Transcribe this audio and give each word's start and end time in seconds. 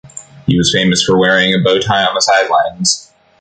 He 0.47 0.57
was 0.57 0.73
famous 0.75 1.03
for 1.03 1.19
wearing 1.19 1.53
a 1.53 1.59
bow 1.63 1.77
tie 1.79 2.03
on 2.05 2.15
the 2.15 2.21
sidelines. 2.21 3.13